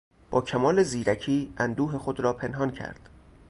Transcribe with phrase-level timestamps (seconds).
[0.31, 3.09] با کمال زیرکی اندوه خود را پنهان کرد.